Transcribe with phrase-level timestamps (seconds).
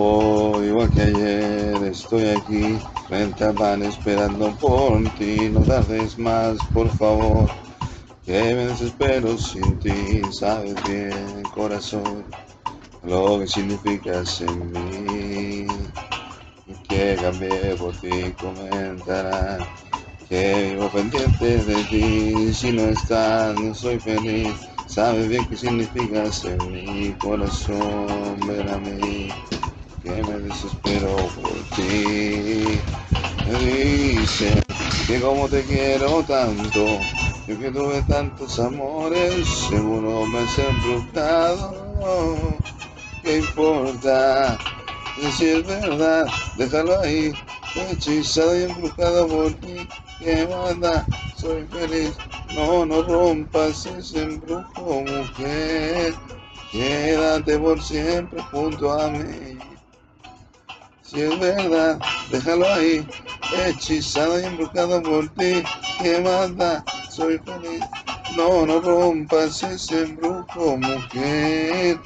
[0.00, 5.50] Igual que ayer estoy aquí frente al pan esperando por ti.
[5.50, 7.50] No tardes más, por favor.
[8.24, 10.22] Que me desespero sin ti.
[10.32, 12.24] Sabes bien, corazón,
[13.02, 15.66] lo que significas en mí.
[16.88, 19.58] Que cambié por ti, comentarán.
[20.30, 22.54] Que vivo pendiente de ti.
[22.54, 24.54] Si no estás, no soy feliz.
[24.86, 28.38] Sabes bien qué significas en mi corazón.
[28.46, 29.28] Ven a mí
[30.02, 32.80] que me desespero por ti.
[33.46, 34.64] Me dicen
[35.06, 36.86] que como te quiero tanto,
[37.46, 42.60] yo que tuve tantos amores, seguro me has embrujado.
[43.22, 44.58] ¿Qué importa?
[45.36, 47.32] Si es verdad, déjalo ahí.
[47.76, 49.86] Hechizado y embrujado por ti,
[50.18, 51.06] que manda,
[51.36, 52.14] soy feliz.
[52.54, 56.14] No, no rompas ese embrujo, mujer.
[56.72, 59.58] Quédate por siempre junto a mí.
[61.10, 61.98] Si es verdad,
[62.30, 63.04] déjalo ahí,
[63.66, 65.60] hechizado y embrujado por ti,
[66.00, 67.80] que manda, soy feliz.
[68.36, 71.98] No, no rompas ese embrujo, mujer,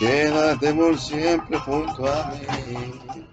[0.00, 3.24] quédate por siempre junto a mí.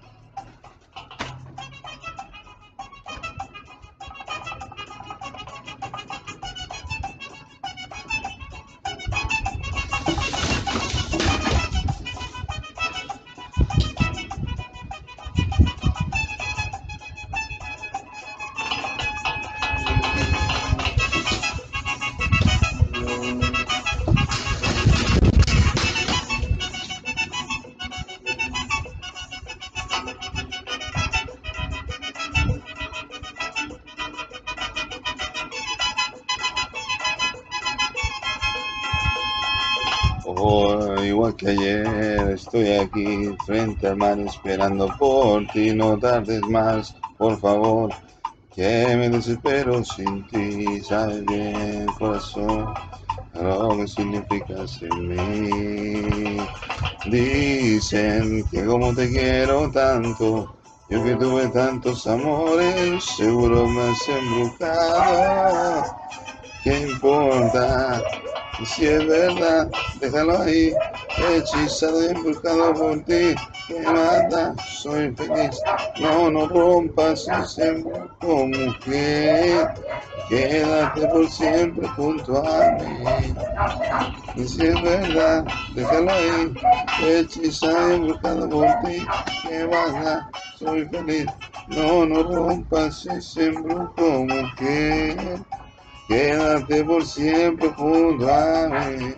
[41.50, 47.90] Estoy aquí frente al mar esperando por ti, no tardes más, por favor,
[48.53, 52.74] que me desespero sin ti, sabes bien, corazón,
[53.34, 56.38] lo que significas en mí.
[57.06, 60.53] Dicen que como te quiero tanto,
[60.90, 66.06] yo que tuve tantos amores, seguro me has embrujado.
[66.67, 68.03] ¿Qué importa?
[68.59, 69.69] Y si es verdad,
[70.01, 70.73] déjalo ahí,
[71.29, 73.33] hechizado y embrujado por ti,
[73.69, 75.57] que mata, soy feliz.
[76.01, 79.69] No, no rompas ese embrujo, mujer,
[80.27, 83.33] quédate por siempre junto a mí.
[84.35, 86.53] Y si es verdad, déjalo ahí,
[87.01, 89.07] hechizado y embrujado por ti,
[89.47, 90.29] que mata,
[90.59, 91.27] soy feliz.
[91.69, 95.39] No, no rompas ese embrujo, mujer.
[96.07, 99.16] Quédate por siempre junto a mí.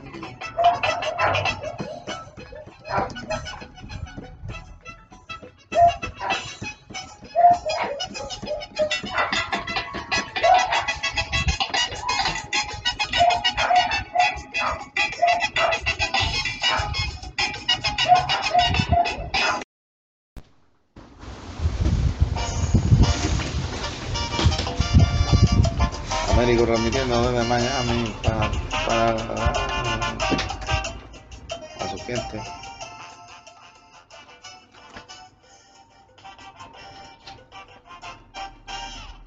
[26.65, 28.51] Transmitiendo desde Miami para,
[28.85, 29.53] para
[31.79, 32.41] a su gente.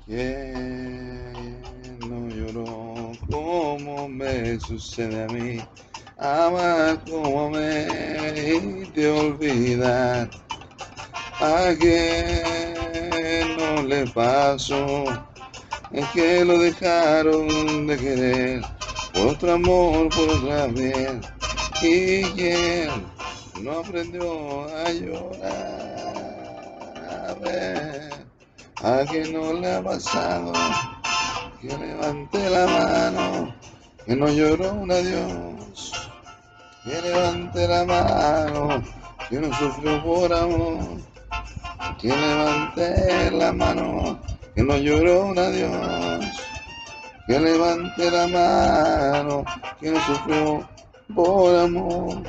[0.05, 1.63] ¿Quién
[2.07, 5.59] no lloró como me sucede a mí?
[6.19, 7.87] Amar como me
[8.37, 10.29] y te olvidar.
[11.41, 15.32] ¿A quién no le pasó?
[15.93, 18.63] Es que lo dejaron de querer
[19.13, 21.21] por otro amor, por otra vez.
[21.83, 22.89] ¿Y quién
[23.61, 25.93] no aprendió a llorar?
[27.29, 28.11] A ver,
[28.83, 30.53] a quien no le ha pasado,
[31.61, 33.55] que levante la mano,
[34.07, 35.93] que no lloró un adiós.
[36.85, 38.83] Que levante la mano,
[39.29, 40.79] que no sufrió por amor.
[42.01, 44.19] Que levante la mano,
[44.55, 46.25] que no lloró un adiós.
[47.27, 49.45] Que levante la mano,
[49.81, 50.69] que no sufrió
[51.15, 52.23] por amor.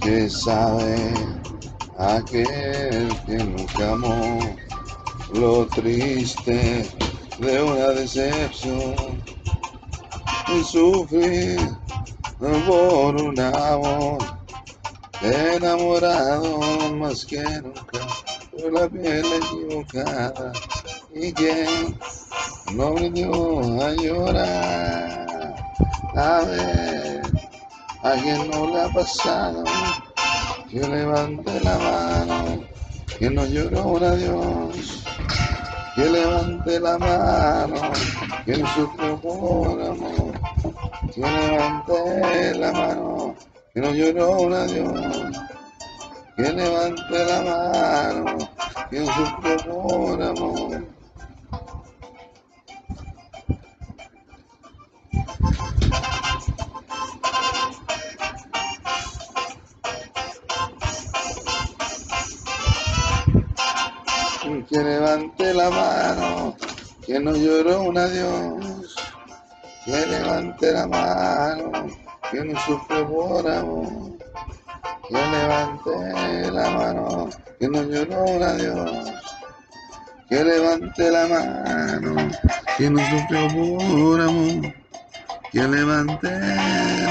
[0.00, 1.14] Que sabe
[1.96, 4.61] aquel que nunca amó
[5.32, 6.88] lo triste
[7.38, 8.94] de una decepción.
[10.48, 11.58] Y sufrir
[12.66, 14.18] por un amor
[15.22, 16.58] enamorado
[16.94, 18.00] más que nunca.
[18.50, 20.52] Por la piel equivocada
[21.14, 21.94] y que
[22.74, 25.54] no dio a llorar.
[26.14, 27.22] A ver,
[28.02, 29.64] a quien no le ha pasado,
[30.68, 32.64] que levante la mano,
[33.18, 35.04] que no lloró un adiós,
[35.94, 37.92] que levante la mano,
[38.44, 40.40] que no sufrió por amor,
[41.14, 43.34] que levante la mano,
[43.74, 45.36] que no lloró un adiós,
[46.36, 48.38] que levante la mano,
[48.90, 51.01] que no sufrió por amor.
[64.72, 66.56] Que levante la mano,
[67.04, 68.96] que no lloró un adiós,
[69.84, 71.88] que levante la mano,
[72.30, 74.16] que no sufre por amor,
[75.06, 77.28] que levante la mano,
[77.60, 79.12] que no lloró un adiós,
[80.30, 82.30] que levante la mano,
[82.78, 84.74] que no sufrió por amor,
[85.50, 86.30] que levante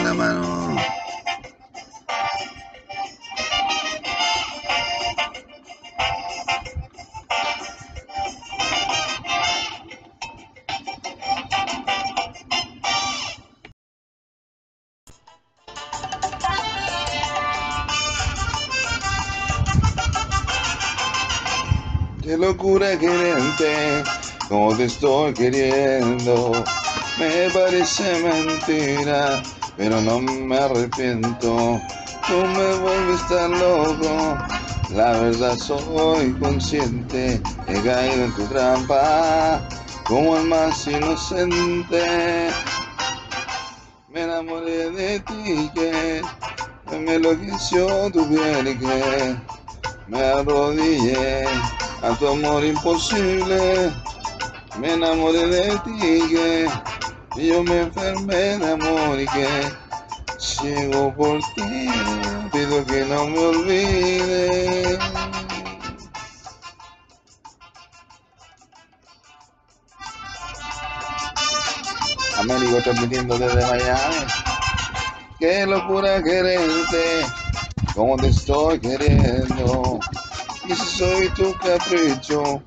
[0.03, 1.00] la mano.
[24.81, 26.63] Te estoy queriendo.
[27.19, 29.43] Me parece mentira,
[29.77, 31.79] pero no me arrepiento.
[32.27, 34.37] Tú me vuelves tan loco,
[34.89, 37.39] la verdad soy consciente.
[37.67, 39.61] He caído en tu trampa,
[40.07, 42.49] como el más inocente.
[44.07, 46.21] Me enamoré de ti que
[46.97, 49.35] me enloqueció tu piel que
[50.07, 51.45] me arrodillé
[52.01, 53.91] a tu amor imposible.
[54.77, 56.67] Me enamoré de ti que
[57.35, 59.47] yo me enfermé de amor y que
[60.39, 61.89] ciego por ti.
[62.51, 64.99] Pido que no me olvides.
[72.39, 74.25] Américo transmitiendo desde Miami.
[75.37, 77.25] Qué locura quererte,
[77.93, 79.99] como te estoy queriendo.
[80.65, 82.63] Y si soy tu capricho,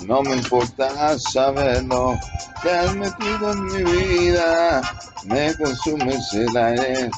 [0.00, 2.18] no me importa saberlo.
[2.62, 4.82] Te has metido en mi vida,
[5.24, 7.10] me consumes el aire.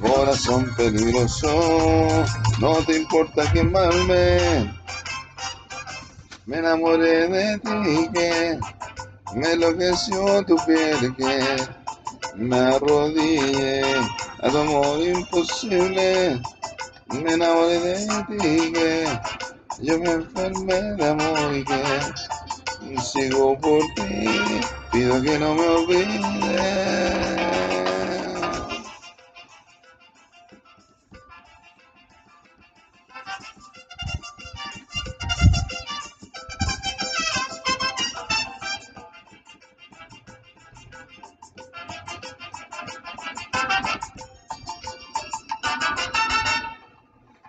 [0.00, 1.48] Corazón peligroso,
[2.58, 4.72] no te importa quemarme.
[6.46, 8.58] Me enamoré de ti que
[9.34, 11.56] me enloqueció tu piel que
[12.34, 13.82] me arrodillé
[14.40, 16.40] a tu amor imposible.
[17.06, 19.04] Me enamoré de ti que
[19.80, 24.60] yo me enfermé de amor y que sigo por ti.
[24.90, 27.02] Pido que no me olvides.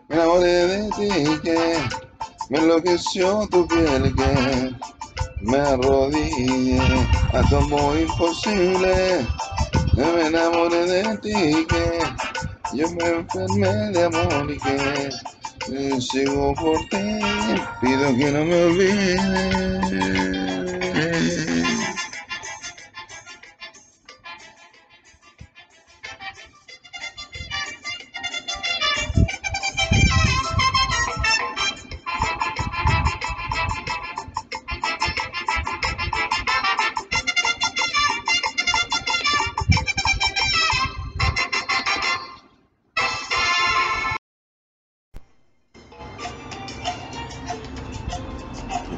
[0.08, 1.83] Me enamoré de ti que
[2.54, 4.76] me enloqueció tu piel que
[5.42, 6.80] me arrodillé
[7.34, 9.28] a tu amor imposible.
[9.96, 12.00] Me enamoré de ti que
[12.74, 17.20] yo me enfermé de amor y que sigo por ti.
[17.82, 20.43] Pido que no me olvides.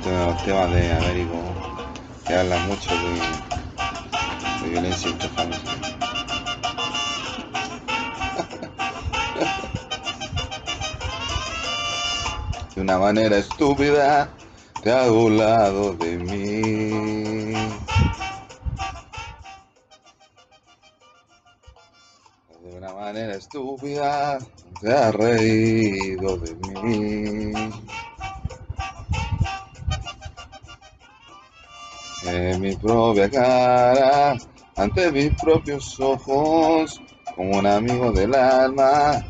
[0.05, 1.39] Los temas de Américo
[2.27, 3.19] que hablan mucho de,
[4.61, 5.63] de violencia intrafamiliar.
[12.75, 14.35] De una manera estúpida
[14.83, 17.53] te ha burlado de mí.
[22.61, 24.37] De una manera estúpida
[24.79, 27.84] te has reído de mí.
[32.27, 34.35] En mi propia cara,
[34.75, 36.99] ante mis propios ojos,
[37.35, 39.23] como un amigo del alma,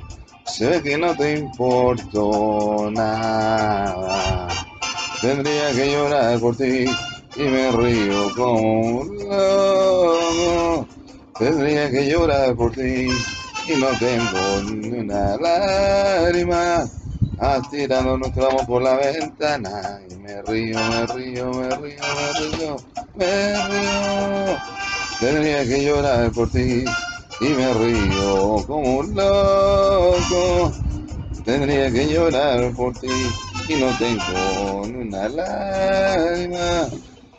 [0.46, 4.48] Se ve que no te importo nada.
[5.20, 6.86] Tendría que llorar por ti
[7.36, 10.88] y me río como un loco.
[11.38, 13.08] Tendría que llorar por ti
[13.68, 16.86] y no tengo ni una lágrima.
[17.38, 22.77] Nuestro amor por la ventana y me río, me río, me río, me río,
[23.13, 24.58] me río.
[25.20, 26.86] Tendría que llorar por ti
[27.42, 30.72] y me río como un loco.
[31.44, 33.12] Tendría que llorar por ti
[33.68, 36.89] y no tengo ni una lágrima.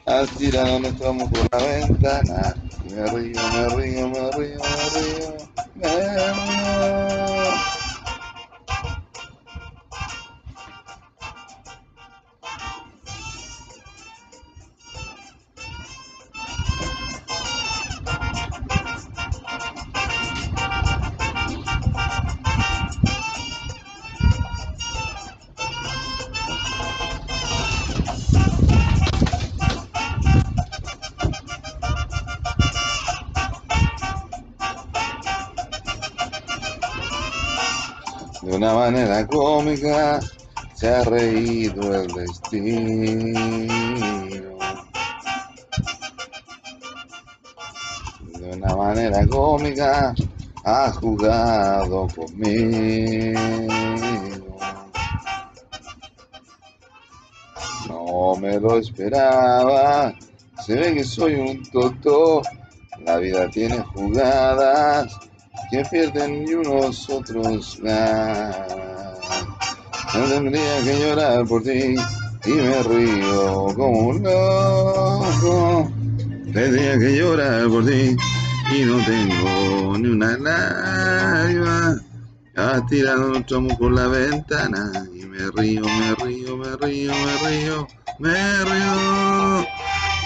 [0.07, 5.89] Nuestro amor por la ventana y me río, me río, me río, me río, me
[5.89, 7.36] río.
[38.67, 40.21] Una manera cómica
[40.75, 43.39] se ha reído el destino.
[48.35, 50.13] De una manera cómica
[50.65, 53.39] ha jugado conmigo.
[57.89, 60.13] No me lo esperaba.
[60.65, 62.43] Se ve que soy un tonto.
[63.05, 65.26] La vida tiene jugadas
[65.71, 68.77] que pierden y unos otros ganan.
[70.15, 71.97] No tendría que llorar por ti
[72.45, 75.93] y me río como un loco.
[76.53, 78.17] Tendría que llorar por ti
[78.71, 82.01] y no tengo ni una lágrima.
[82.55, 87.49] Has tirado nuestro amor por la ventana y me río, me río, me río, me
[87.49, 89.67] río, me río.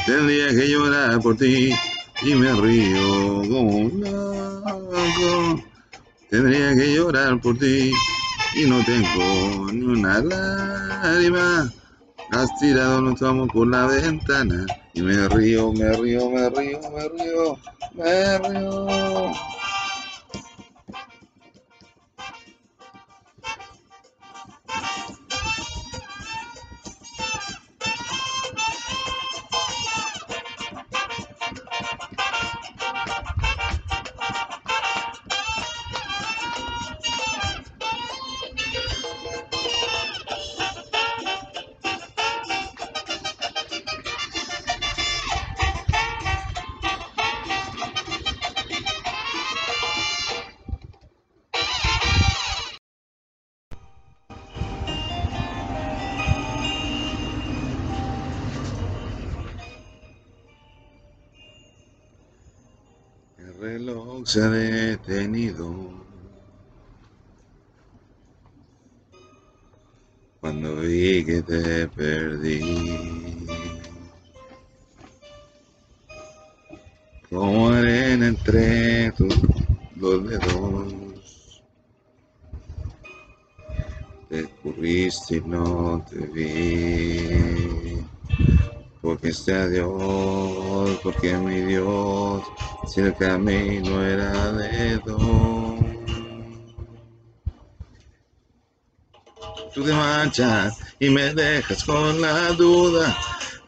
[0.06, 1.75] Tendría que llorar por ti
[2.22, 5.62] y me río como un loco.
[6.28, 7.92] Tendría que llorar por ti
[8.54, 11.72] y no tengo ni una lágrima.
[12.32, 17.08] Has tirado nuestro amor por la ventana y me río, me río, me río, me
[17.08, 17.58] río,
[17.94, 19.32] me río.
[64.24, 66.00] Se ha detenido
[70.40, 73.46] cuando vi que te perdí.
[77.28, 79.38] Como arena entre tus
[79.96, 81.62] los dedos.
[84.28, 88.04] Te escurriste y no te vi.
[89.10, 92.44] Porque sea Dios, porque mi Dios,
[92.86, 95.80] si el camino era de dos.
[99.74, 103.18] Tú te marchas y me dejas con la duda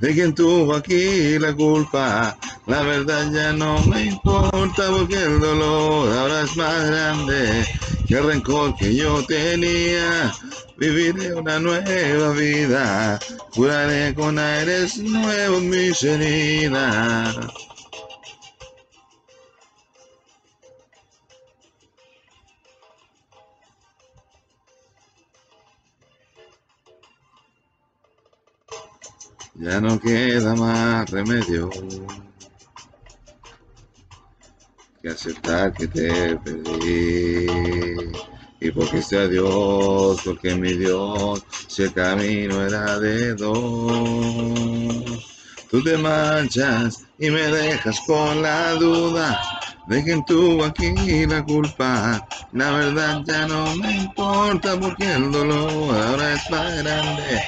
[0.03, 2.37] de quién tuvo aquí la culpa.
[2.67, 7.65] La verdad ya no me importa porque el dolor ahora es más grande
[8.09, 10.33] que el rencor que yo tenía.
[10.77, 13.21] Viviré una nueva vida,
[13.55, 17.37] curaré con aires nuevos mis heridas.
[29.63, 31.71] Ya no queda más remedio
[35.01, 37.47] que aceptar que te perdí.
[38.59, 43.63] Y porque sea Dios, porque mi Dios, si el camino era de dos.
[45.71, 49.41] Tú te marchas y me dejas con la duda
[49.87, 52.27] de quién tuvo aquí la culpa.
[52.51, 57.41] La verdad ya no me importa porque el dolor ahora es más grande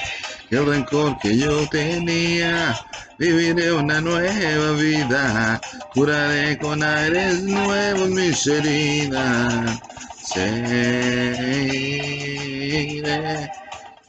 [0.55, 2.75] el rencor que yo tenía.
[3.17, 5.61] Viviré una nueva vida,
[5.93, 9.79] curaré con aires nuevos mis heridas.
[10.33, 10.75] seguiré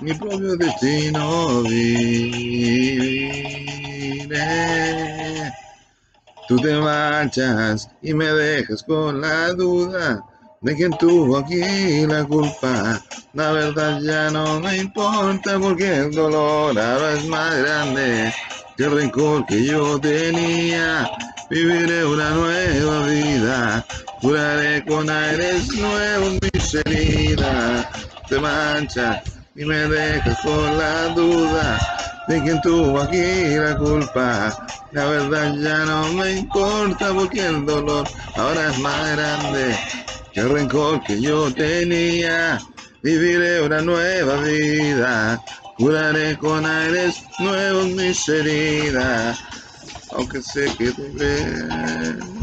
[0.00, 2.86] mi propio destino viviré.
[6.48, 10.24] Tú te marchas y me dejas con la duda
[10.60, 13.00] de quien tuvo aquí la culpa.
[13.34, 18.32] La verdad ya no me importa porque el dolor ahora es más grande
[18.76, 21.10] que el rencor que yo tenía.
[21.50, 23.86] Viviré una nueva vida,
[24.20, 27.86] curaré con aires nuevos mis heridas.
[28.28, 29.22] Te mancha
[29.54, 31.78] y me dejas con la duda
[32.26, 34.66] de quien tuvo aquí la culpa.
[34.90, 39.76] La verdad ya no me importa porque el dolor ahora es más grande
[40.36, 42.60] el rencor que yo tenía.
[43.02, 45.42] Viviré una nueva vida,
[45.76, 49.38] curaré con aires nuevos mis heridas,
[50.12, 52.35] aunque sé que te